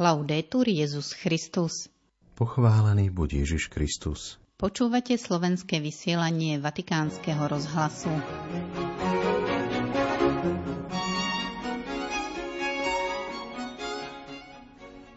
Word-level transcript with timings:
Laudetur 0.00 0.64
Jezus 0.64 1.12
Christus. 1.12 1.92
Pochválený 2.32 3.12
buď 3.12 3.44
Ježiš 3.44 3.68
Kristus. 3.68 4.40
Počúvate 4.56 5.12
slovenské 5.20 5.76
vysielanie 5.76 6.56
Vatikánskeho 6.56 7.44
rozhlasu. 7.44 8.08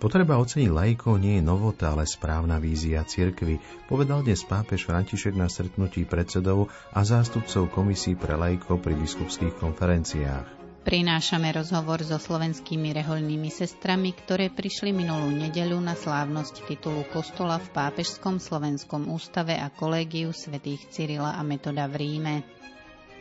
Potreba 0.03 0.35
oceniť 0.35 0.67
lajkov 0.67 1.15
nie 1.15 1.39
je 1.39 1.47
novota, 1.47 1.95
ale 1.95 2.03
správna 2.03 2.59
vízia 2.59 3.07
cirkvy, 3.07 3.63
povedal 3.87 4.19
dnes 4.19 4.43
pápež 4.43 4.83
František 4.83 5.31
na 5.31 5.47
stretnutí 5.47 6.03
predsedov 6.03 6.67
a 6.91 7.07
zástupcov 7.07 7.71
komisí 7.71 8.19
pre 8.19 8.35
lajkov 8.35 8.83
pri 8.83 8.99
biskupských 8.99 9.55
konferenciách. 9.63 10.62
Prinášame 10.83 11.55
rozhovor 11.55 12.03
so 12.03 12.19
slovenskými 12.19 12.91
rehoľnými 12.91 13.47
sestrami, 13.47 14.11
ktoré 14.11 14.51
prišli 14.51 14.91
minulú 14.91 15.31
nedeľu 15.31 15.79
na 15.79 15.95
slávnosť 15.95 16.67
titulu 16.67 17.07
kostola 17.07 17.55
v 17.55 17.71
Pápežskom 17.71 18.35
slovenskom 18.35 19.07
ústave 19.07 19.55
a 19.55 19.71
kolégiu 19.71 20.35
svätých 20.35 20.83
Cyrila 20.91 21.39
a 21.39 21.41
Metoda 21.41 21.87
v 21.87 21.95
Ríme. 22.03 22.35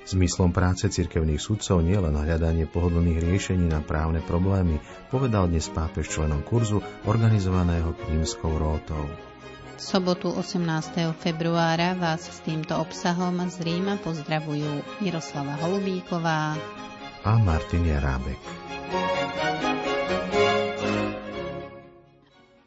Zmyslom 0.02 0.50
práce 0.50 0.90
cirkevných 0.90 1.38
sudcov 1.38 1.86
nie 1.86 1.94
len 1.94 2.18
hľadanie 2.18 2.66
pohodlných 2.66 3.22
riešení 3.22 3.70
na 3.70 3.78
právne 3.78 4.18
problémy, 4.18 4.82
povedal 5.14 5.46
dnes 5.46 5.70
pápež 5.70 6.10
členom 6.10 6.42
kurzu 6.42 6.82
organizovaného 7.06 7.94
krímskou 7.94 8.58
rótou. 8.58 9.06
V 9.78 9.82
sobotu 9.82 10.34
18. 10.34 11.14
februára 11.14 11.94
vás 11.94 12.26
s 12.26 12.42
týmto 12.42 12.74
obsahom 12.74 13.38
z 13.46 13.62
Ríma 13.62 14.02
pozdravujú 14.02 14.98
Miroslava 14.98 15.54
Holubíková 15.62 16.58
a 17.22 17.38
Martin 17.38 17.86
Jarábek. 17.86 18.38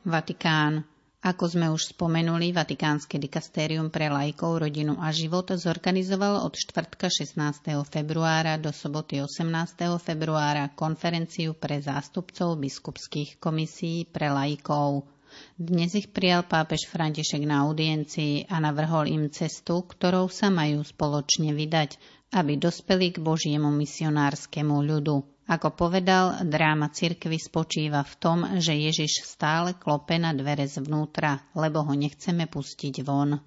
Vatikán. 0.08 0.88
Ako 1.26 1.50
sme 1.50 1.74
už 1.74 1.98
spomenuli, 1.98 2.54
Vatikánske 2.54 3.18
dikastérium 3.18 3.90
pre 3.90 4.14
lajkov, 4.14 4.62
rodinu 4.62 4.94
a 5.02 5.10
život 5.10 5.50
zorganizovalo 5.50 6.46
od 6.46 6.54
štvrtka 6.54 7.10
16. 7.10 7.66
februára 7.90 8.62
do 8.62 8.70
soboty 8.70 9.20
18. 9.20 9.50
februára 9.98 10.70
konferenciu 10.78 11.58
pre 11.58 11.82
zástupcov 11.82 12.62
biskupských 12.62 13.42
komisí 13.42 14.06
pre 14.06 14.30
lajkov. 14.30 15.10
Dnes 15.58 15.92
ich 16.00 16.14
prijal 16.14 16.48
pápež 16.48 16.88
František 16.88 17.44
na 17.44 17.68
audiencii 17.68 18.48
a 18.48 18.62
navrhol 18.62 19.10
im 19.12 19.28
cestu, 19.28 19.84
ktorou 19.84 20.32
sa 20.32 20.48
majú 20.48 20.86
spoločne 20.86 21.52
vydať, 21.52 22.00
aby 22.34 22.58
dospeli 22.58 23.14
k 23.14 23.22
Božiemu 23.22 23.70
misionárskemu 23.70 24.82
ľudu. 24.82 25.22
Ako 25.46 25.78
povedal, 25.78 26.42
dráma 26.42 26.90
cirkvy 26.90 27.38
spočíva 27.38 28.02
v 28.02 28.14
tom, 28.18 28.40
že 28.58 28.74
Ježiš 28.74 29.22
stále 29.30 29.78
klope 29.78 30.18
na 30.18 30.34
dvere 30.34 30.66
zvnútra, 30.66 31.46
lebo 31.54 31.86
ho 31.86 31.94
nechceme 31.94 32.50
pustiť 32.50 33.06
von. 33.06 33.38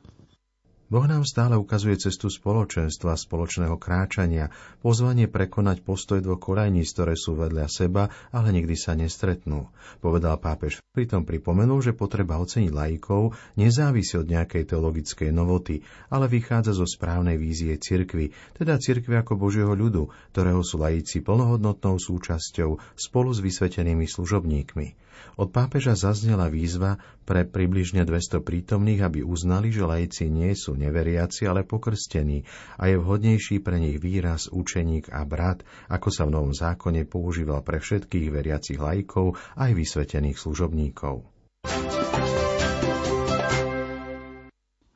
Boh 0.88 1.04
nám 1.04 1.28
stále 1.28 1.52
ukazuje 1.52 2.00
cestu 2.00 2.32
spoločenstva, 2.32 3.12
spoločného 3.12 3.76
kráčania, 3.76 4.48
pozvanie 4.80 5.28
prekonať 5.28 5.84
postoj 5.84 6.24
dvoch 6.24 6.40
kolejníc, 6.40 6.96
ktoré 6.96 7.12
sú 7.12 7.36
vedľa 7.36 7.68
seba, 7.68 8.08
ale 8.32 8.56
nikdy 8.56 8.72
sa 8.72 8.96
nestretnú. 8.96 9.68
Povedal 10.00 10.40
pápež. 10.40 10.80
Pritom 10.96 11.28
pripomenul, 11.28 11.84
že 11.84 11.92
potreba 11.92 12.40
oceniť 12.40 12.72
laikov 12.72 13.36
nezávisí 13.60 14.16
od 14.16 14.32
nejakej 14.32 14.64
teologickej 14.64 15.28
novoty, 15.28 15.84
ale 16.08 16.24
vychádza 16.24 16.72
zo 16.72 16.88
správnej 16.88 17.36
vízie 17.36 17.76
cirkvy, 17.76 18.32
teda 18.56 18.80
cirkvy 18.80 19.20
ako 19.20 19.36
Božieho 19.36 19.76
ľudu, 19.76 20.08
ktorého 20.32 20.64
sú 20.64 20.80
laici 20.80 21.20
plnohodnotnou 21.20 22.00
súčasťou 22.00 22.80
spolu 22.96 23.30
s 23.36 23.44
vysvetenými 23.44 24.08
služobníkmi. 24.08 25.07
Od 25.38 25.48
pápeža 25.54 25.94
zaznela 25.94 26.50
výzva 26.50 26.98
pre 27.28 27.46
približne 27.46 28.02
200 28.02 28.42
prítomných, 28.42 29.04
aby 29.04 29.20
uznali, 29.22 29.70
že 29.70 29.86
laici 29.86 30.26
nie 30.32 30.54
sú 30.56 30.74
neveriaci, 30.74 31.46
ale 31.46 31.62
pokrstení 31.62 32.42
a 32.76 32.90
je 32.90 32.96
vhodnejší 32.98 33.60
pre 33.62 33.78
nich 33.78 34.02
výraz 34.02 34.50
učeník 34.50 35.12
a 35.14 35.22
brat, 35.22 35.62
ako 35.86 36.08
sa 36.08 36.26
v 36.26 36.34
Novom 36.34 36.54
zákone 36.54 37.06
používal 37.06 37.62
pre 37.62 37.78
všetkých 37.78 38.28
veriacich 38.32 38.78
laikov 38.80 39.38
aj 39.54 39.70
vysvetených 39.76 40.38
služobníkov. 40.38 41.22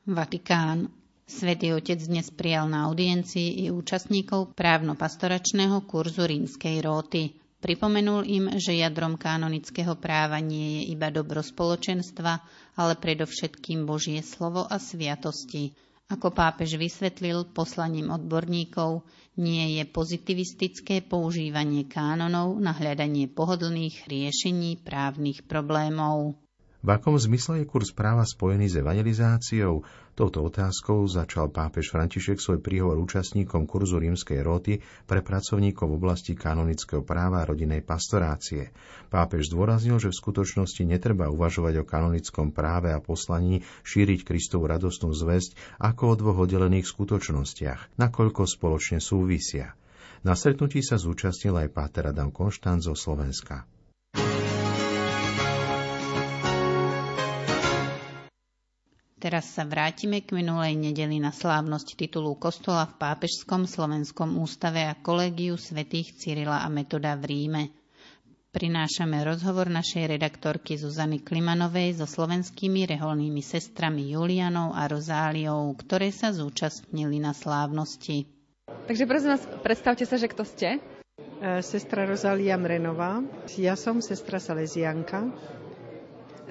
Vatikán. 0.03 0.91
Svetý 1.23 1.71
Otec 1.71 2.03
dnes 2.03 2.27
prijal 2.27 2.67
na 2.67 2.91
audiencii 2.91 3.63
i 3.63 3.71
účastníkov 3.71 4.51
právno-pastoračného 4.59 5.87
kurzu 5.87 6.27
rímskej 6.27 6.83
róty. 6.83 7.31
Pripomenul 7.63 8.27
im, 8.27 8.45
že 8.59 8.75
jadrom 8.75 9.15
kanonického 9.15 9.95
práva 9.95 10.35
nie 10.43 10.83
je 10.83 10.99
iba 10.99 11.07
dobro 11.07 11.39
spoločenstva, 11.39 12.43
ale 12.75 12.99
predovšetkým 12.99 13.87
Božie 13.87 14.19
slovo 14.19 14.67
a 14.67 14.75
sviatosti. 14.83 15.71
Ako 16.11 16.35
pápež 16.35 16.75
vysvetlil 16.75 17.55
poslaním 17.55 18.11
odborníkov, 18.11 19.07
nie 19.39 19.79
je 19.79 19.87
pozitivistické 19.87 21.07
používanie 21.07 21.87
kánonov 21.87 22.59
na 22.59 22.75
hľadanie 22.75 23.31
pohodlných 23.31 24.11
riešení 24.11 24.83
právnych 24.83 25.47
problémov. 25.47 26.42
V 26.83 26.91
akom 26.91 27.15
zmysle 27.15 27.63
je 27.63 27.71
kurz 27.71 27.95
práva 27.95 28.27
spojený 28.27 28.67
s 28.67 28.75
evangelizáciou? 28.75 29.87
Touto 30.19 30.43
otázkou 30.43 31.07
začal 31.07 31.47
pápež 31.47 31.95
František 31.95 32.43
svoj 32.43 32.59
príhovor 32.59 32.99
účastníkom 32.99 33.63
kurzu 33.63 34.03
rímskej 34.03 34.43
roty 34.43 34.83
pre 35.07 35.23
pracovníkov 35.23 35.87
v 35.87 35.95
oblasti 35.95 36.35
kanonického 36.35 36.99
práva 36.99 37.39
a 37.39 37.47
rodinej 37.47 37.87
pastorácie. 37.87 38.75
Pápež 39.07 39.47
zdôraznil, 39.47 39.95
že 39.95 40.11
v 40.11 40.19
skutočnosti 40.27 40.83
netreba 40.83 41.31
uvažovať 41.31 41.79
o 41.79 41.87
kanonickom 41.87 42.51
práve 42.51 42.91
a 42.91 42.99
poslaní 42.99 43.63
šíriť 43.87 44.27
Kristovú 44.27 44.67
radostnú 44.67 45.15
zväzť 45.15 45.79
ako 45.79 46.03
o 46.03 46.17
dvoch 46.19 46.43
oddelených 46.43 46.83
skutočnostiach, 46.83 47.95
nakoľko 47.95 48.43
spoločne 48.43 48.99
súvisia. 48.99 49.71
Na 50.27 50.35
stretnutí 50.35 50.83
sa 50.83 50.99
zúčastnil 50.99 51.55
aj 51.63 51.71
páter 51.71 52.11
Adam 52.11 52.27
Konštant 52.27 52.83
zo 52.83 52.91
Slovenska. 52.91 53.63
Teraz 59.23 59.55
sa 59.55 59.63
vrátime 59.63 60.19
k 60.19 60.35
minulej 60.35 60.75
nedeli 60.75 61.15
na 61.15 61.31
slávnosť 61.31 61.95
titulu 61.95 62.35
kostola 62.35 62.83
v 62.91 62.99
Pápežskom 62.99 63.63
slovenskom 63.63 64.35
ústave 64.35 64.83
a 64.83 64.99
kolégiu 64.99 65.55
svätých 65.55 66.11
Cyrila 66.19 66.59
a 66.59 66.67
Metoda 66.67 67.15
v 67.15 67.31
Ríme. 67.31 67.63
Prinášame 68.51 69.23
rozhovor 69.23 69.71
našej 69.71 70.11
redaktorky 70.11 70.75
Zuzany 70.75 71.23
Klimanovej 71.23 72.03
so 72.03 72.03
slovenskými 72.03 72.83
reholnými 72.83 73.39
sestrami 73.39 74.11
Julianou 74.11 74.75
a 74.75 74.91
Rozáliou, 74.91 75.71
ktoré 75.79 76.11
sa 76.11 76.35
zúčastnili 76.35 77.23
na 77.23 77.31
slávnosti. 77.31 78.27
Takže 78.67 79.07
prosím 79.07 79.39
vás, 79.39 79.47
predstavte 79.63 80.03
sa, 80.03 80.19
že 80.19 80.27
kto 80.27 80.43
ste? 80.43 80.83
E, 81.39 81.63
sestra 81.63 82.03
Rozália 82.03 82.59
Mrenová. 82.59 83.23
Ja 83.55 83.79
som 83.79 84.03
sestra 84.03 84.43
Salesianka. 84.43 85.31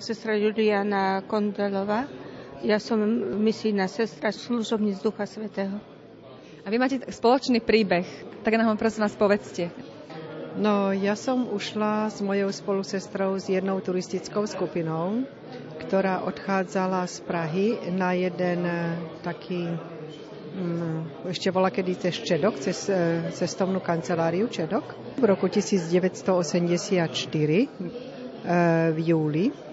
Sestra 0.00 0.40
Juliana 0.40 1.20
Kondelová. 1.28 2.31
Ja 2.62 2.78
som 2.78 3.02
misijná 3.42 3.90
sestra, 3.90 4.30
služobníc 4.30 5.02
Ducha 5.02 5.26
Svetého. 5.26 5.82
A 6.62 6.70
vy 6.70 6.78
máte 6.78 7.02
spoločný 7.10 7.58
príbeh, 7.58 8.06
tak 8.46 8.54
nám 8.54 8.70
ho 8.70 8.78
prosím 8.78 9.02
vás 9.02 9.18
povedzte. 9.18 9.74
No, 10.54 10.94
ja 10.94 11.18
som 11.18 11.50
ušla 11.50 12.06
s 12.14 12.22
mojou 12.22 12.54
spolusestrou 12.54 13.34
s 13.34 13.50
jednou 13.50 13.82
turistickou 13.82 14.46
skupinou, 14.46 15.26
ktorá 15.82 16.22
odchádzala 16.22 17.02
z 17.10 17.16
Prahy 17.26 17.68
na 17.90 18.14
jeden 18.14 18.62
eh, 18.62 18.94
taký 19.26 19.66
mm, 20.54 21.26
ešte 21.34 21.50
bola 21.50 21.66
kedy 21.74 21.98
cez 21.98 22.14
Čedok, 22.22 22.62
cez 22.62 22.86
eh, 22.86 23.26
cestovnú 23.34 23.82
kanceláriu 23.82 24.46
Čedok 24.46 25.18
v 25.18 25.24
roku 25.26 25.50
1984 25.50 27.10
eh, 27.10 27.66
v 28.94 28.98
júli 29.02 29.71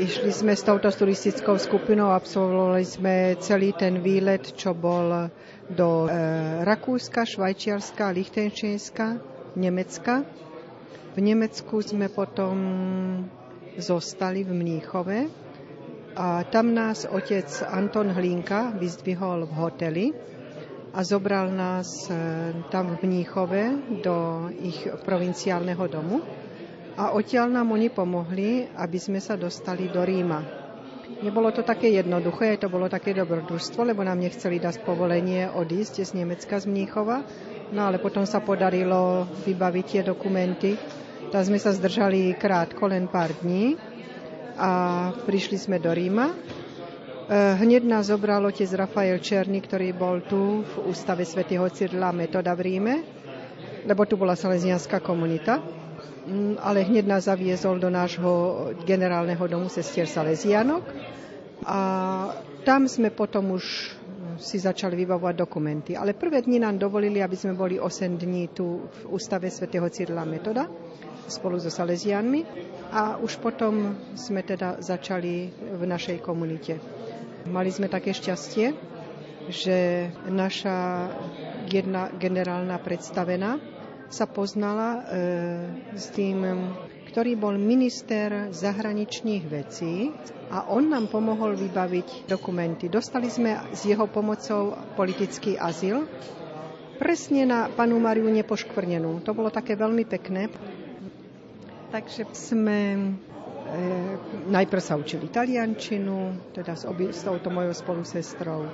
Išli 0.00 0.32
sme 0.32 0.56
s 0.56 0.64
touto 0.64 0.88
turistickou 0.88 1.60
skupinou, 1.60 2.08
absolvovali 2.16 2.88
sme 2.88 3.36
celý 3.36 3.76
ten 3.76 4.00
výlet, 4.00 4.56
čo 4.56 4.72
bol 4.72 5.28
do 5.68 6.08
e, 6.08 6.64
Rakúska, 6.64 7.28
Švajčiarska, 7.28 8.08
Lichtenčínska, 8.08 9.20
Nemecka. 9.60 10.24
V 11.12 11.20
Nemecku 11.20 11.84
sme 11.84 12.08
potom 12.08 12.56
zostali 13.76 14.40
v 14.40 14.56
Mníchove 14.56 15.28
a 16.16 16.48
tam 16.48 16.72
nás 16.72 17.04
otec 17.04 17.52
Anton 17.68 18.08
Hlinka 18.08 18.72
vyzdvihol 18.80 19.44
v 19.44 19.52
hoteli 19.52 20.06
a 20.96 21.04
zobral 21.04 21.52
nás 21.52 22.08
e, 22.08 22.16
tam 22.72 22.96
v 22.96 23.04
Mníchove 23.04 23.62
do 24.00 24.48
ich 24.64 24.80
provinciálneho 25.04 25.84
domu 25.92 26.24
a 27.00 27.16
odtiaľ 27.16 27.48
nám 27.48 27.72
oni 27.72 27.88
pomohli, 27.88 28.68
aby 28.76 28.98
sme 29.00 29.24
sa 29.24 29.32
dostali 29.40 29.88
do 29.88 30.04
Ríma. 30.04 30.44
Nebolo 31.24 31.48
to 31.48 31.64
také 31.64 31.88
jednoduché, 31.96 32.60
to 32.60 32.68
bolo 32.68 32.92
také 32.92 33.16
dobrodružstvo, 33.16 33.88
lebo 33.88 34.04
nám 34.04 34.20
nechceli 34.20 34.60
dať 34.60 34.84
povolenie 34.84 35.48
odísť 35.48 36.04
z 36.04 36.20
Nemecka, 36.20 36.60
z 36.60 36.68
Mníchova, 36.68 37.24
no 37.72 37.88
ale 37.88 37.96
potom 37.96 38.28
sa 38.28 38.44
podarilo 38.44 39.24
vybaviť 39.48 39.84
tie 39.88 40.02
dokumenty, 40.04 40.76
Tak 41.30 41.46
sme 41.46 41.62
sa 41.62 41.70
zdržali 41.70 42.34
krátko, 42.34 42.90
len 42.90 43.06
pár 43.06 43.30
dní 43.38 43.78
a 44.58 44.70
prišli 45.24 45.56
sme 45.56 45.78
do 45.78 45.94
Ríma. 45.94 46.26
E, 46.26 46.34
hneď 47.54 47.86
nás 47.86 48.10
zobral 48.10 48.42
otec 48.42 48.66
Rafael 48.74 49.14
Černý, 49.22 49.62
ktorý 49.62 49.94
bol 49.94 50.26
tu 50.26 50.66
v 50.66 50.74
ústave 50.90 51.22
svätého 51.22 51.62
Cyrila 51.70 52.10
Metoda 52.10 52.50
v 52.58 52.66
Ríme, 52.66 52.94
lebo 53.86 54.02
tu 54.10 54.18
bola 54.18 54.34
salesianská 54.34 54.98
komunita. 54.98 55.79
Mm, 56.20 56.60
ale 56.60 56.84
hneď 56.84 57.04
nás 57.08 57.24
zaviezol 57.26 57.80
do 57.80 57.88
nášho 57.88 58.30
generálneho 58.84 59.40
domu 59.48 59.72
sestier 59.72 60.04
Salesianok 60.04 60.84
a 61.64 61.78
tam 62.62 62.84
sme 62.84 63.08
potom 63.08 63.56
už 63.56 63.96
si 64.36 64.56
začali 64.56 64.96
vybavovať 64.96 65.34
dokumenty. 65.36 65.92
Ale 65.96 66.16
prvé 66.16 66.40
dni 66.40 66.60
nám 66.60 66.76
dovolili, 66.76 67.20
aby 67.20 67.36
sme 67.36 67.52
boli 67.52 67.76
8 67.76 68.16
dní 68.16 68.52
tu 68.52 68.84
v 68.84 69.00
ústave 69.12 69.48
svätého 69.48 69.88
Cyrila 69.88 70.24
Metoda 70.24 70.68
spolu 71.24 71.56
so 71.56 71.70
Salesianmi 71.70 72.42
a 72.90 73.16
už 73.16 73.38
potom 73.38 73.94
sme 74.14 74.42
teda 74.42 74.82
začali 74.82 75.48
v 75.78 75.82
našej 75.82 76.20
komunite. 76.20 76.76
Mali 77.46 77.70
sme 77.70 77.86
také 77.86 78.10
šťastie, 78.12 78.74
že 79.48 79.78
naša 80.28 81.08
jedna 81.70 82.12
generálna 82.12 82.76
predstavená 82.76 83.79
sa 84.10 84.26
poznala 84.26 84.88
e, 84.90 85.00
s 85.94 86.10
tým, 86.10 86.42
ktorý 87.08 87.38
bol 87.38 87.54
minister 87.54 88.50
zahraničných 88.50 89.44
vecí 89.46 90.10
a 90.50 90.66
on 90.66 90.90
nám 90.90 91.06
pomohol 91.06 91.54
vybaviť 91.54 92.26
dokumenty. 92.26 92.86
Dostali 92.86 93.30
sme 93.30 93.70
s 93.70 93.86
jeho 93.86 94.10
pomocou 94.10 94.74
politický 94.94 95.54
azyl 95.54 96.06
presne 97.00 97.48
na 97.48 97.72
panu 97.72 97.96
Mariu 97.96 98.28
nepoškvrnenú. 98.28 99.24
To 99.24 99.32
bolo 99.32 99.48
také 99.48 99.72
veľmi 99.72 100.04
pekné. 100.04 100.52
Takže 101.88 102.28
sme 102.30 102.78
e, 102.92 102.98
najprv 104.46 104.82
sa 104.84 104.94
učili 104.94 105.26
taliančinu, 105.26 106.50
teda 106.52 106.76
s, 106.76 106.84
obi, 106.84 107.08
s 107.10 107.24
touto 107.24 107.48
mojou 107.48 107.72
spolusestrou. 107.72 108.68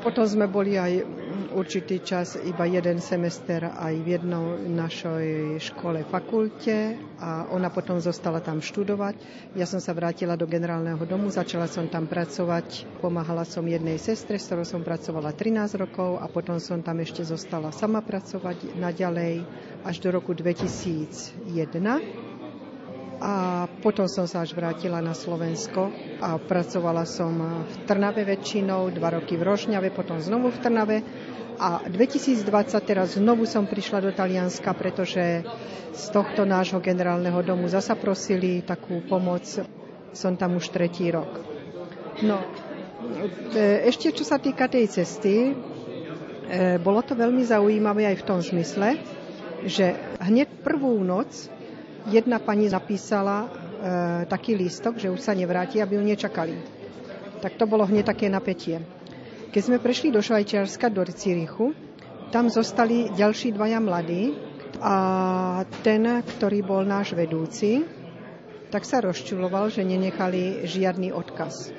Potom 0.00 0.24
sme 0.24 0.48
boli 0.48 0.80
aj 0.80 1.04
určitý 1.52 2.00
čas 2.00 2.40
iba 2.40 2.64
jeden 2.64 2.98
semester 2.98 3.68
aj 3.68 3.94
v 4.00 4.16
jednou 4.16 4.56
našej 4.56 5.26
škole 5.60 6.00
fakulte 6.08 6.96
a 7.20 7.44
ona 7.52 7.68
potom 7.68 8.00
zostala 8.00 8.40
tam 8.40 8.64
študovať. 8.64 9.14
Ja 9.52 9.68
som 9.68 9.76
sa 9.76 9.92
vrátila 9.92 10.40
do 10.40 10.48
generálneho 10.48 11.04
domu, 11.04 11.28
začala 11.28 11.68
som 11.68 11.84
tam 11.84 12.08
pracovať, 12.08 12.88
pomáhala 12.98 13.44
som 13.44 13.60
jednej 13.62 14.00
sestre, 14.00 14.40
s 14.40 14.48
ktorou 14.48 14.64
som 14.64 14.80
pracovala 14.80 15.36
13 15.36 15.76
rokov 15.76 16.16
a 16.16 16.26
potom 16.26 16.56
som 16.56 16.80
tam 16.80 16.96
ešte 16.98 17.20
zostala 17.20 17.68
sama 17.68 18.00
pracovať 18.00 18.80
naďalej 18.80 19.44
až 19.84 19.96
do 20.00 20.08
roku 20.16 20.32
2001 20.32 22.29
a 23.20 23.32
potom 23.84 24.08
som 24.08 24.24
sa 24.24 24.40
až 24.40 24.56
vrátila 24.56 25.04
na 25.04 25.12
Slovensko 25.12 25.92
a 26.18 26.40
pracovala 26.40 27.04
som 27.04 27.36
v 27.68 27.74
Trnave 27.84 28.24
väčšinou, 28.24 28.88
dva 28.90 29.12
roky 29.12 29.36
v 29.36 29.44
Rožňave, 29.44 29.92
potom 29.92 30.16
znovu 30.18 30.48
v 30.48 30.58
Trnave 30.58 30.96
a 31.60 31.84
2020 31.84 32.48
teraz 32.80 33.20
znovu 33.20 33.44
som 33.44 33.68
prišla 33.68 34.00
do 34.00 34.10
Talianska, 34.16 34.72
pretože 34.72 35.44
z 35.92 36.04
tohto 36.08 36.48
nášho 36.48 36.80
generálneho 36.80 37.44
domu 37.44 37.68
zasa 37.68 37.92
prosili 37.92 38.64
takú 38.64 39.04
pomoc. 39.04 39.44
Som 40.16 40.40
tam 40.40 40.56
už 40.56 40.72
tretí 40.72 41.12
rok. 41.12 41.28
No, 42.24 42.40
e, 43.52 43.84
ešte 43.86 44.10
čo 44.10 44.24
sa 44.24 44.40
týka 44.40 44.66
tej 44.66 44.88
cesty, 44.88 45.52
e, 46.48 46.80
bolo 46.80 47.04
to 47.04 47.12
veľmi 47.12 47.44
zaujímavé 47.44 48.08
aj 48.08 48.16
v 48.18 48.26
tom 48.26 48.40
zmysle, 48.40 48.96
že 49.68 49.92
hneď 50.18 50.64
prvú 50.64 50.96
noc 51.04 51.28
jedna 52.08 52.40
pani 52.40 52.72
napísala 52.72 53.44
e, 53.44 53.48
taký 54.24 54.56
lístok, 54.56 54.96
že 54.96 55.12
už 55.12 55.20
sa 55.20 55.36
nevráti, 55.36 55.82
aby 55.82 56.00
ju 56.00 56.04
nečakali. 56.04 56.56
Tak 57.40 57.56
to 57.56 57.64
bolo 57.64 57.84
hneď 57.84 58.08
také 58.08 58.28
napätie. 58.28 58.80
Keď 59.50 59.62
sme 59.62 59.82
prešli 59.82 60.08
do 60.08 60.22
Švajčiarska, 60.22 60.88
do 60.88 61.02
Cirichu, 61.10 61.74
tam 62.30 62.46
zostali 62.46 63.10
ďalší 63.10 63.50
dvaja 63.52 63.82
mladí 63.82 64.32
a 64.78 64.96
ten, 65.82 66.06
ktorý 66.22 66.62
bol 66.62 66.86
náš 66.86 67.12
vedúci, 67.12 67.82
tak 68.70 68.86
sa 68.86 69.02
rozčuloval, 69.02 69.68
že 69.68 69.82
nenechali 69.82 70.62
žiadny 70.62 71.10
odkaz. 71.10 71.74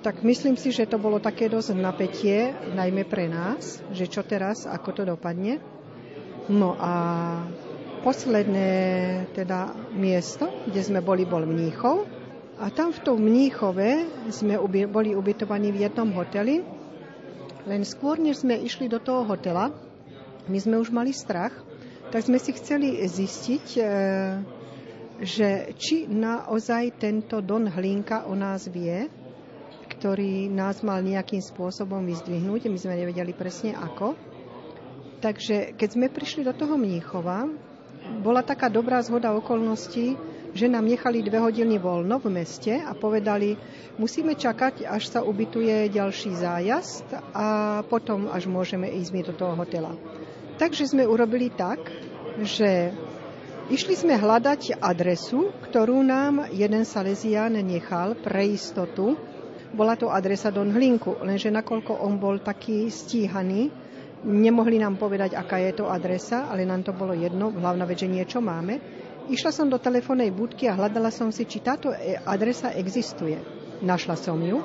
Tak 0.00 0.22
myslím 0.22 0.54
si, 0.54 0.70
že 0.70 0.86
to 0.86 1.00
bolo 1.00 1.18
také 1.18 1.50
dosť 1.50 1.74
napätie, 1.74 2.52
najmä 2.70 3.02
pre 3.02 3.26
nás, 3.26 3.82
že 3.90 4.06
čo 4.06 4.22
teraz, 4.22 4.68
ako 4.68 4.88
to 4.94 5.02
dopadne. 5.02 5.58
No 6.46 6.76
a 6.76 6.92
posledné 8.04 8.70
teda 9.32 9.72
miesto, 9.96 10.52
kde 10.68 10.80
sme 10.84 11.00
boli, 11.00 11.24
bol 11.24 11.48
Mníchov. 11.48 12.04
A 12.60 12.68
tam 12.68 12.92
v 12.92 13.00
tom 13.00 13.18
Mníchove 13.18 14.06
sme 14.28 14.60
boli 14.86 15.16
ubytovaní 15.16 15.72
v 15.72 15.88
jednom 15.88 16.12
hoteli. 16.12 16.60
Len 17.64 17.82
skôr, 17.88 18.20
než 18.20 18.44
sme 18.44 18.60
išli 18.60 18.92
do 18.92 19.00
toho 19.00 19.24
hotela, 19.24 19.72
my 20.44 20.58
sme 20.60 20.76
už 20.76 20.92
mali 20.92 21.16
strach, 21.16 21.56
tak 22.12 22.20
sme 22.20 22.36
si 22.36 22.52
chceli 22.52 23.00
zistiť, 23.00 23.66
e, 23.80 23.82
že 25.24 25.72
či 25.80 26.04
naozaj 26.04 27.00
tento 27.00 27.40
Don 27.40 27.64
Hlinka 27.64 28.28
o 28.28 28.36
nás 28.36 28.68
vie, 28.68 29.08
ktorý 29.96 30.52
nás 30.52 30.84
mal 30.84 31.00
nejakým 31.00 31.40
spôsobom 31.40 32.04
vyzdvihnúť. 32.04 32.68
My 32.68 32.76
sme 32.76 33.00
nevedeli 33.00 33.32
presne 33.32 33.72
ako. 33.72 34.12
Takže 35.24 35.72
keď 35.80 35.88
sme 35.88 36.12
prišli 36.12 36.44
do 36.44 36.52
toho 36.52 36.76
Mníchova, 36.76 37.48
bola 38.20 38.44
taká 38.44 38.68
dobrá 38.68 39.00
zhoda 39.00 39.32
okolností, 39.32 40.16
že 40.54 40.70
nám 40.70 40.86
nechali 40.86 41.18
dve 41.20 41.42
hodiny 41.42 41.82
voľno 41.82 42.22
v 42.22 42.30
meste 42.30 42.78
a 42.78 42.94
povedali, 42.94 43.58
musíme 43.98 44.38
čakať, 44.38 44.86
až 44.86 45.10
sa 45.10 45.20
ubytuje 45.26 45.90
ďalší 45.90 46.30
zájazd 46.38 47.06
a 47.34 47.46
potom 47.90 48.30
až 48.30 48.46
môžeme 48.46 48.86
ísť 48.86 49.10
my 49.10 49.20
do 49.26 49.34
toho 49.34 49.54
hotela. 49.58 49.98
Takže 50.54 50.94
sme 50.94 51.02
urobili 51.02 51.50
tak, 51.50 51.82
že 52.38 52.94
išli 53.66 53.98
sme 53.98 54.14
hľadať 54.14 54.78
adresu, 54.78 55.50
ktorú 55.66 56.06
nám 56.06 56.46
jeden 56.54 56.86
Salesián 56.86 57.58
nechal 57.58 58.14
pre 58.14 58.54
istotu. 58.54 59.18
Bola 59.74 59.98
to 59.98 60.06
adresa 60.06 60.54
Don 60.54 60.70
Hlinku, 60.70 61.18
lenže 61.26 61.50
nakoľko 61.50 61.98
on 61.98 62.22
bol 62.22 62.38
taký 62.38 62.86
stíhaný, 62.86 63.74
Nemohli 64.24 64.80
nám 64.80 64.96
povedať, 64.96 65.36
aká 65.36 65.60
je 65.60 65.76
to 65.76 65.92
adresa, 65.92 66.48
ale 66.48 66.64
nám 66.64 66.80
to 66.80 66.96
bolo 66.96 67.12
jedno, 67.12 67.52
hlavná 67.52 67.84
vec, 67.84 68.00
že 68.00 68.08
niečo 68.08 68.40
máme. 68.40 68.80
Išla 69.28 69.52
som 69.52 69.68
do 69.68 69.76
telefónnej 69.76 70.32
budky 70.32 70.68
a 70.68 70.76
hľadala 70.76 71.12
som 71.12 71.28
si, 71.28 71.44
či 71.44 71.60
táto 71.60 71.92
e, 71.92 72.16
adresa 72.24 72.72
existuje. 72.72 73.36
Našla 73.84 74.16
som 74.16 74.40
ju. 74.40 74.64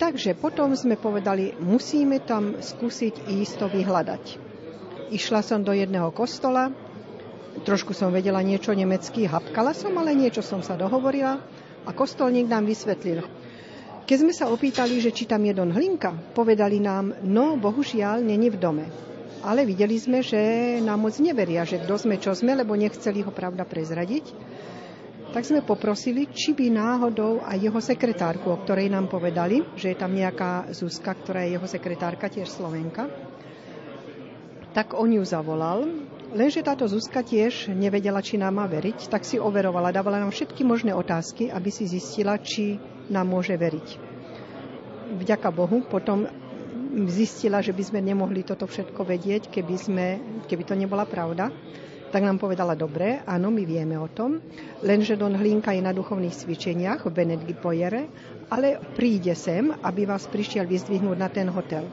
Takže 0.00 0.32
potom 0.40 0.72
sme 0.72 0.96
povedali, 0.96 1.52
musíme 1.60 2.22
tam 2.24 2.56
skúsiť 2.64 3.28
ísť 3.28 3.54
to 3.60 3.66
vyhľadať. 3.68 4.24
Išla 5.12 5.40
som 5.44 5.60
do 5.60 5.72
jedného 5.76 6.08
kostola, 6.12 6.72
trošku 7.64 7.92
som 7.92 8.12
vedela 8.14 8.44
niečo 8.44 8.72
nemecky, 8.72 9.26
hapkala 9.26 9.74
som, 9.74 9.92
ale 9.98 10.14
niečo 10.14 10.40
som 10.44 10.62
sa 10.62 10.78
dohovorila 10.78 11.40
a 11.82 11.90
kostolník 11.90 12.46
nám 12.46 12.68
vysvetlil, 12.68 13.24
keď 14.08 14.16
sme 14.24 14.32
sa 14.32 14.48
opýtali, 14.48 15.04
že 15.04 15.12
či 15.12 15.28
tam 15.28 15.44
je 15.44 15.52
Don 15.52 15.68
Hlinka, 15.68 16.32
povedali 16.32 16.80
nám, 16.80 17.20
no 17.20 17.60
bohužiaľ 17.60 18.24
není 18.24 18.48
v 18.48 18.56
dome. 18.56 18.88
Ale 19.44 19.68
videli 19.68 20.00
sme, 20.00 20.24
že 20.24 20.40
nám 20.80 21.04
moc 21.04 21.12
neveria, 21.20 21.68
že 21.68 21.76
kto 21.76 22.00
sme, 22.00 22.16
čo 22.16 22.32
sme, 22.32 22.56
lebo 22.56 22.72
nechceli 22.72 23.20
ho 23.20 23.28
pravda 23.28 23.68
prezradiť. 23.68 24.32
Tak 25.28 25.44
sme 25.44 25.60
poprosili, 25.60 26.24
či 26.32 26.56
by 26.56 26.72
náhodou 26.72 27.44
aj 27.44 27.60
jeho 27.60 27.80
sekretárku, 27.84 28.48
o 28.48 28.56
ktorej 28.64 28.88
nám 28.88 29.12
povedali, 29.12 29.60
že 29.76 29.92
je 29.92 30.00
tam 30.00 30.16
nejaká 30.16 30.72
Zuzka, 30.72 31.12
ktorá 31.12 31.44
je 31.44 31.60
jeho 31.60 31.68
sekretárka, 31.68 32.32
tiež 32.32 32.48
Slovenka, 32.48 33.12
tak 34.72 34.96
on 34.96 35.12
ju 35.12 35.20
zavolal, 35.20 35.84
lenže 36.32 36.64
táto 36.64 36.84
Zuzka 36.88 37.24
tiež 37.24 37.72
nevedela, 37.72 38.24
či 38.24 38.36
nám 38.36 38.60
má 38.60 38.66
veriť, 38.68 39.08
tak 39.08 39.24
si 39.24 39.40
overovala, 39.40 39.94
dávala 39.94 40.20
nám 40.20 40.32
všetky 40.32 40.64
možné 40.64 40.92
otázky, 40.92 41.48
aby 41.52 41.70
si 41.72 41.88
zistila, 41.88 42.36
či 42.40 42.76
nám 43.08 43.28
môže 43.28 43.56
veriť. 43.56 43.88
Vďaka 45.18 45.48
Bohu 45.48 45.84
potom 45.88 46.28
zistila, 47.08 47.60
že 47.60 47.76
by 47.76 47.82
sme 47.84 48.00
nemohli 48.00 48.44
toto 48.44 48.64
všetko 48.64 49.04
vedieť, 49.04 49.52
keby, 49.52 49.76
sme, 49.76 50.06
keby 50.48 50.62
to 50.64 50.74
nebola 50.76 51.04
pravda. 51.04 51.52
Tak 52.08 52.24
nám 52.24 52.40
povedala, 52.40 52.72
dobre, 52.72 53.20
áno, 53.28 53.52
my 53.52 53.68
vieme 53.68 54.00
o 54.00 54.08
tom, 54.08 54.40
lenže 54.80 55.20
Don 55.20 55.36
Hlinka 55.36 55.76
je 55.76 55.84
na 55.84 55.92
duchovných 55.92 56.32
cvičeniach 56.32 57.04
v 57.04 57.12
Benedikt 57.12 57.60
Pojere, 57.60 58.08
ale 58.48 58.80
príde 58.96 59.36
sem, 59.36 59.68
aby 59.84 60.08
vás 60.08 60.24
prišiel 60.24 60.64
vyzdvihnúť 60.64 61.18
na 61.20 61.28
ten 61.28 61.52
hotel. 61.52 61.84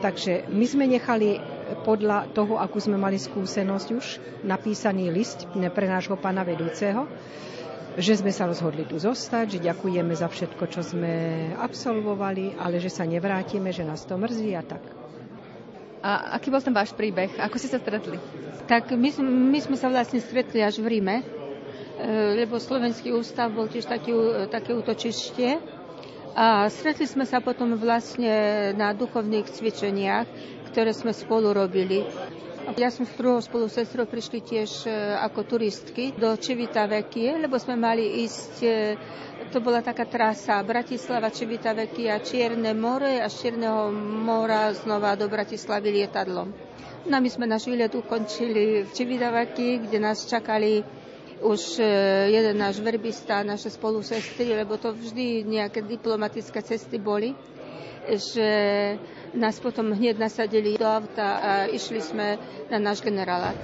Takže 0.00 0.48
my 0.48 0.64
sme 0.64 0.84
nechali 0.88 1.36
podľa 1.84 2.32
toho, 2.32 2.60
akú 2.60 2.80
sme 2.80 3.00
mali 3.00 3.16
skúsenosť 3.16 3.88
už, 3.92 4.06
napísaný 4.44 5.08
list 5.08 5.48
pre 5.72 5.86
nášho 5.88 6.16
pána 6.20 6.44
vedúceho, 6.44 7.08
že 7.94 8.18
sme 8.18 8.34
sa 8.34 8.50
rozhodli 8.50 8.82
tu 8.82 8.98
zostať, 8.98 9.58
že 9.58 9.64
ďakujeme 9.70 10.14
za 10.18 10.26
všetko, 10.26 10.64
čo 10.66 10.82
sme 10.82 11.12
absolvovali, 11.54 12.58
ale 12.58 12.82
že 12.82 12.90
sa 12.90 13.06
nevrátime, 13.06 13.70
že 13.70 13.86
nás 13.86 14.02
to 14.02 14.18
mrzí 14.18 14.50
a 14.58 14.62
tak. 14.66 14.82
A 16.04 16.36
aký 16.36 16.52
bol 16.52 16.60
ten 16.60 16.74
váš 16.74 16.92
príbeh? 16.92 17.38
Ako 17.40 17.56
ste 17.56 17.72
sa 17.72 17.80
stretli? 17.80 18.20
Tak 18.68 18.92
my, 18.92 19.08
my 19.24 19.58
sme 19.62 19.76
sa 19.78 19.88
vlastne 19.88 20.20
stretli 20.20 20.60
až 20.60 20.84
v 20.84 20.98
Ríme, 20.98 21.16
e, 21.20 21.24
lebo 22.44 22.60
Slovenský 22.60 23.08
ústav 23.14 23.48
bol 23.54 23.72
tiež 23.72 23.88
taký, 23.88 24.12
také 24.52 24.76
útočište. 24.76 25.56
A 26.34 26.66
stretli 26.68 27.06
sme 27.06 27.24
sa 27.24 27.38
potom 27.38 27.78
vlastne 27.78 28.74
na 28.74 28.90
duchovných 28.90 29.48
cvičeniach, 29.48 30.26
ktoré 30.74 30.90
sme 30.90 31.14
spolu 31.14 31.54
robili. 31.54 32.02
Ja 32.74 32.90
som 32.90 33.06
s 33.06 33.14
druhou 33.14 33.38
spolu 33.38 33.70
sestrou 33.70 34.10
prišli 34.10 34.42
tiež 34.42 34.70
e, 34.82 34.90
ako 35.22 35.46
turistky 35.46 36.10
do 36.10 36.34
Čivita 36.34 36.90
Vekie, 36.90 37.38
lebo 37.38 37.54
sme 37.62 37.78
mali 37.78 38.26
ísť, 38.26 38.54
e, 38.58 38.68
to 39.54 39.62
bola 39.62 39.78
taká 39.78 40.02
trasa 40.02 40.58
Bratislava, 40.66 41.30
Čivita 41.30 41.76
Vekia, 41.76 42.18
Čierne 42.18 42.74
more 42.74 43.22
a 43.22 43.30
z 43.30 43.46
Čierneho 43.46 43.94
mora 44.18 44.74
znova 44.74 45.14
do 45.14 45.30
Bratislavy 45.30 45.94
lietadlom. 45.94 46.50
No 47.04 47.16
my 47.20 47.28
sme 47.30 47.46
náš 47.46 47.70
výlet 47.70 47.94
ukončili 47.94 48.82
v 48.82 48.90
Čivitavaki, 48.90 49.86
kde 49.86 49.98
nás 50.00 50.26
čakali 50.26 50.82
už 51.38 51.78
e, 51.78 51.84
jeden 52.32 52.56
náš 52.58 52.80
verbista, 52.80 53.46
naše 53.46 53.70
spolusestry, 53.70 54.56
lebo 54.56 54.74
to 54.74 54.90
vždy 54.90 55.44
nejaké 55.44 55.84
diplomatické 55.84 56.64
cesty 56.64 56.96
boli, 56.96 57.36
že 58.06 58.50
nás 59.34 59.56
potom 59.58 59.90
hneď 59.92 60.16
nasadili 60.16 60.76
do 60.76 60.86
auta 60.86 61.28
a 61.36 61.50
išli 61.66 61.98
sme 61.98 62.36
na 62.68 62.78
náš 62.78 63.00
generálát. 63.00 63.56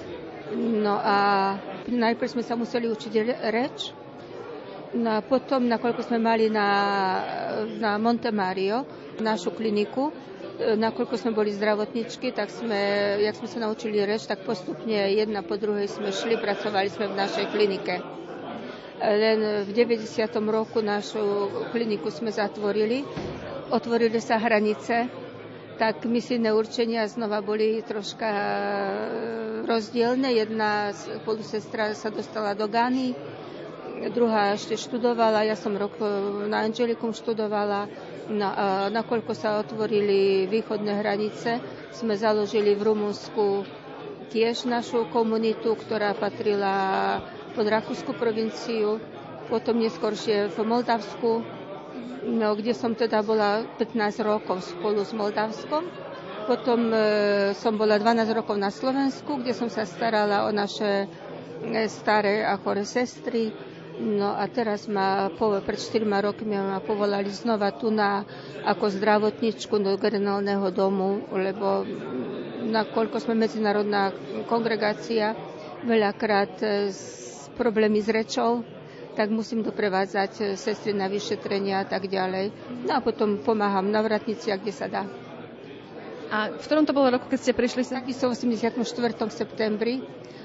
No 0.57 0.99
a 0.99 1.19
najprv 1.87 2.27
sme 2.29 2.43
sa 2.43 2.59
museli 2.59 2.91
učiť 2.91 3.13
reč, 3.49 3.95
no 4.99 5.15
a 5.15 5.23
potom, 5.23 5.71
nakoľko 5.71 6.03
sme 6.03 6.19
mali 6.19 6.51
na, 6.51 6.69
na 7.79 7.95
Monte 8.03 8.35
Mario, 8.35 8.83
našu 9.23 9.55
kliniku, 9.55 10.11
nakoľko 10.61 11.15
sme 11.17 11.31
boli 11.33 11.55
zdravotničky, 11.55 12.35
tak 12.35 12.51
sme, 12.51 12.77
jak 13.23 13.39
sme 13.39 13.49
sa 13.49 13.59
naučili 13.63 14.03
reč, 14.03 14.27
tak 14.27 14.43
postupne 14.43 15.09
jedna 15.09 15.41
po 15.41 15.55
druhej 15.55 15.87
sme 15.87 16.11
šli, 16.11 16.35
pracovali 16.37 16.89
sme 16.91 17.07
v 17.09 17.19
našej 17.19 17.47
klinike. 17.49 17.95
Len 19.01 19.65
v 19.65 19.71
90. 19.73 20.05
roku 20.45 20.85
našu 20.85 21.49
kliniku 21.73 22.13
sme 22.13 22.29
zatvorili, 22.29 23.01
otvorili 23.71 24.19
sa 24.19 24.37
hranice 24.37 25.09
tak 25.77 26.05
misijné 26.05 26.53
určenia 26.53 27.09
znova 27.09 27.41
boli 27.41 27.81
troška 27.81 28.29
e, 28.29 28.45
rozdielne. 29.65 30.29
Jedna 30.29 30.93
polusestra 31.25 31.97
sa 31.97 32.13
dostala 32.13 32.53
do 32.53 32.69
Gany, 32.69 33.17
druhá 34.13 34.53
ešte 34.53 34.77
študovala, 34.77 35.49
ja 35.49 35.57
som 35.57 35.73
rok 35.73 35.97
e, 35.97 36.05
na 36.53 36.69
Angelikum 36.69 37.17
študovala. 37.17 37.89
Na, 38.29 38.49
a 38.53 38.65
nakoľko 38.93 39.33
sa 39.33 39.57
otvorili 39.59 40.45
východné 40.47 41.01
hranice, 41.01 41.59
sme 41.91 42.13
založili 42.13 42.77
v 42.77 42.85
Rumunsku 42.85 43.65
tiež 44.31 44.69
našu 44.69 45.09
komunitu, 45.09 45.75
ktorá 45.75 46.13
patrila 46.13 46.77
pod 47.57 47.67
Rakúsku 47.67 48.13
provinciu, 48.15 49.01
potom 49.49 49.81
neskôršie 49.81 50.47
v 50.47 50.59
Moldavsku 50.61 51.60
no, 52.27 52.55
kde 52.55 52.73
som 52.73 52.93
teda 52.93 53.21
bola 53.21 53.65
15 53.79 53.97
rokov 54.21 54.63
spolu 54.63 55.03
s 55.03 55.13
Moldavskom. 55.13 55.85
Potom 56.45 56.91
e, 56.91 56.99
som 57.55 57.77
bola 57.77 57.97
12 57.97 58.27
rokov 58.35 58.57
na 58.57 58.69
Slovensku, 58.69 59.39
kde 59.39 59.55
som 59.55 59.69
sa 59.69 59.85
starala 59.85 60.45
o 60.45 60.51
naše 60.51 61.07
e, 61.63 61.87
staré 61.87 62.43
a 62.43 62.59
chore 62.59 62.83
sestry. 62.83 63.53
No 64.01 64.33
a 64.33 64.49
teraz 64.49 64.89
ma 64.89 65.29
po, 65.31 65.61
pred 65.61 65.77
4 65.77 66.01
rokmi 66.25 66.57
ma 66.57 66.81
povolali 66.81 67.29
znova 67.29 67.69
tu 67.71 67.93
na, 67.93 68.25
ako 68.65 68.89
zdravotničku 68.89 69.77
do 69.77 69.93
generálneho 69.95 70.73
domu, 70.73 71.21
lebo 71.31 71.85
nakoľko 72.65 73.21
sme 73.21 73.37
medzinárodná 73.37 74.09
kongregácia, 74.49 75.37
veľakrát 75.85 76.55
e, 76.61 76.89
problémy 77.55 78.01
s 78.01 78.09
rečou, 78.09 78.65
tak 79.13 79.29
musím 79.29 79.63
doprevádzať 79.63 80.33
eh, 80.39 80.47
sestry 80.55 80.93
na 80.93 81.07
vyšetrenia 81.07 81.83
a 81.83 81.87
tak 81.87 82.07
ďalej. 82.07 82.53
No 82.85 82.97
a 82.97 83.01
potom 83.01 83.41
pomáham 83.41 83.87
na 83.87 84.01
vratnici, 84.01 84.49
kde 84.49 84.73
sa 84.73 84.87
dá. 84.87 85.05
A 86.31 86.55
v 86.55 86.63
ktorom 86.63 86.87
to 86.87 86.95
bolo 86.95 87.11
roku, 87.11 87.27
keď 87.27 87.41
ste 87.43 87.53
prišli? 87.53 87.83
Takisto 87.83 88.31
v 88.31 88.39
84. 88.39 88.79
septembri. 89.29 89.99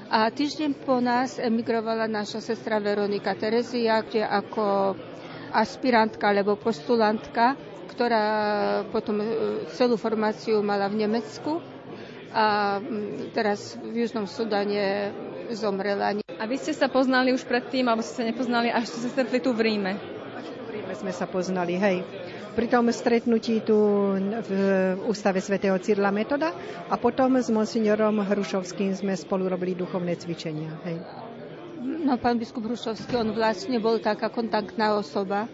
A 0.06 0.26
týždeň 0.28 0.82
po 0.82 0.98
nás 0.98 1.38
emigrovala 1.38 2.06
naša 2.06 2.42
sestra 2.42 2.78
Veronika 2.78 3.34
Terezia, 3.34 4.02
kde 4.02 4.22
ako 4.22 4.94
aspirantka 5.50 6.26
alebo 6.26 6.58
postulantka, 6.58 7.54
ktorá 7.88 8.24
potom 8.90 9.22
eh, 9.22 9.28
celú 9.72 9.94
formáciu 9.94 10.58
mala 10.60 10.90
v 10.90 11.06
Nemecku 11.06 11.62
a 12.36 12.76
teraz 13.32 13.80
v 13.80 14.04
Južnom 14.04 14.28
Sudane 14.28 15.08
zomrela. 15.54 16.25
A 16.36 16.44
vy 16.44 16.60
ste 16.60 16.76
sa 16.76 16.92
poznali 16.92 17.32
už 17.32 17.48
predtým, 17.48 17.88
alebo 17.88 18.04
ste 18.04 18.20
sa 18.20 18.24
nepoznali, 18.28 18.68
až 18.68 18.92
ste 18.92 19.08
sa 19.08 19.10
stretli 19.10 19.40
tu 19.40 19.56
v 19.56 19.72
Ríme? 19.72 19.92
V 19.96 20.70
Ríme 20.70 20.92
sme 20.92 21.08
sa 21.08 21.24
poznali, 21.24 21.80
hej. 21.80 22.04
Pri 22.52 22.68
tom 22.68 22.88
stretnutí 22.88 23.60
tu 23.60 23.76
v 24.16 24.50
ústave 25.04 25.40
svätého 25.40 25.76
Cyrla 25.76 26.08
Metoda 26.08 26.52
a 26.88 26.96
potom 26.96 27.36
s 27.36 27.48
monsignorom 27.48 28.20
Hrušovským 28.20 28.96
sme 28.96 29.12
spolu 29.12 29.48
robili 29.48 29.76
duchovné 29.76 30.16
cvičenia, 30.16 30.72
hej. 30.84 31.00
No, 31.76 32.16
pán 32.16 32.36
biskup 32.36 32.64
Hrušovský, 32.64 33.16
on 33.16 33.30
vlastne 33.30 33.76
bol 33.76 33.98
taká 33.98 34.28
kontaktná 34.28 34.94
osoba 34.94 35.44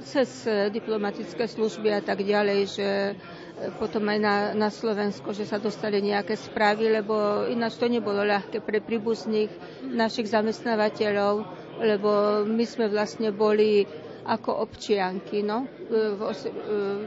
cez 0.00 0.42
diplomatické 0.70 1.46
služby 1.46 1.90
a 1.90 2.00
tak 2.00 2.20
ďalej, 2.20 2.60
že 2.68 2.88
potom 3.78 4.02
aj 4.06 4.18
na, 4.18 4.34
na 4.52 4.68
Slovensko, 4.68 5.30
že 5.30 5.44
sa 5.44 5.58
dostali 5.58 6.02
nejaké 6.02 6.34
správy, 6.34 6.90
lebo 6.90 7.14
ináč 7.46 7.78
to 7.78 7.86
nebolo 7.86 8.22
ľahké 8.22 8.58
pre 8.58 8.78
príbuzných 8.78 9.50
našich 9.86 10.26
zamestnávateľov, 10.26 11.46
lebo 11.78 12.10
my 12.44 12.64
sme 12.64 12.86
vlastne 12.86 13.30
boli 13.30 13.86
ako 14.22 14.62
občianky. 14.62 15.42
No. 15.42 15.66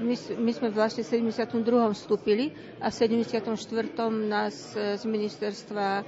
My, 0.03 0.15
my 0.15 0.51
sme 0.51 0.67
vlastne 0.69 1.03
v 1.03 1.31
72. 1.31 1.63
vstúpili 1.95 2.51
a 2.79 2.91
v 2.91 2.95
74. 2.95 3.55
nás 4.11 4.55
z 4.75 5.03
ministerstva 5.03 5.87
e, 5.95 6.03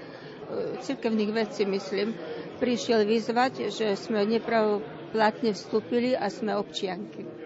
cirkevných 0.83 1.31
vecí, 1.31 1.63
myslím, 1.63 2.11
prišiel 2.57 3.05
vyzvať, 3.05 3.69
že 3.69 3.93
sme 3.93 4.21
nepravoplatne 4.23 5.53
vstúpili 5.53 6.11
a 6.11 6.27
sme 6.27 6.53
občianky 6.53 7.37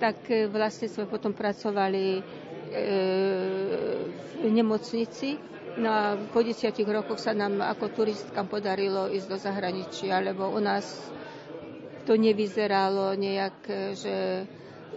tak 0.00 0.24
e, 0.32 0.48
vlastne 0.48 0.88
sme 0.88 1.04
potom 1.04 1.36
pracovali 1.36 2.06
e, 2.16 2.22
v 4.40 4.48
nemocnici. 4.48 5.36
No 5.76 5.86
a 5.86 6.02
po 6.32 6.40
desiatich 6.42 6.88
rokoch 6.88 7.20
sa 7.22 7.30
nám 7.30 7.60
ako 7.62 7.92
turistkám 7.94 8.48
podarilo 8.48 9.06
ísť 9.06 9.26
do 9.28 9.38
zahraničia, 9.38 10.18
lebo 10.18 10.48
u 10.50 10.58
nás 10.58 10.88
to 12.08 12.16
nevyzeralo 12.16 13.12
nejak, 13.14 13.58
e, 13.68 13.74
že, 13.94 14.16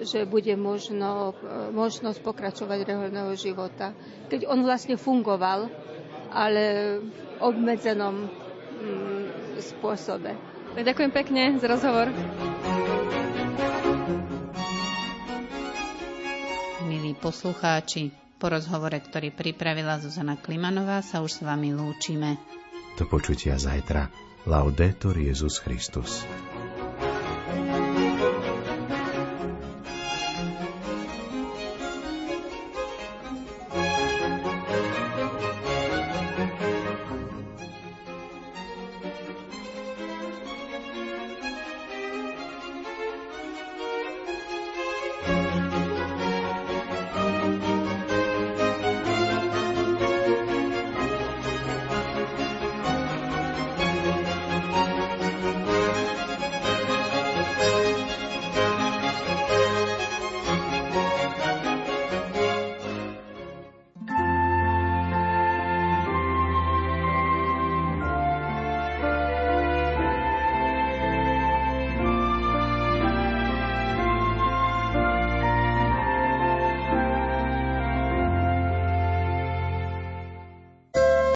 že 0.01 0.19
bude 0.25 0.55
možno, 0.55 1.35
možnosť 1.75 2.23
pokračovať 2.23 2.79
reholného 2.87 3.35
života. 3.35 3.91
Keď 4.31 4.47
on 4.47 4.63
vlastne 4.63 4.95
fungoval, 4.95 5.67
ale 6.33 6.63
v 6.97 7.09
obmedzenom 7.37 8.25
spôsobe. 9.59 10.35
Ďakujem 10.73 11.11
pekne 11.13 11.57
za 11.61 11.67
rozhovor. 11.69 12.09
milí 16.93 17.19
poslucháči. 17.19 18.15
Po 18.39 18.47
rozhovore, 18.47 18.95
ktorý 18.95 19.35
pripravila 19.35 19.99
Zuzana 19.99 20.39
Klimanová, 20.39 21.03
sa 21.03 21.19
už 21.19 21.31
s 21.31 21.41
vami 21.43 21.75
lúčime. 21.75 22.39
Do 22.95 23.09
počutia 23.09 23.59
zajtra. 23.59 24.07
Laudetur 24.47 25.15
Jezus 25.15 25.59
Christus. 25.59 26.27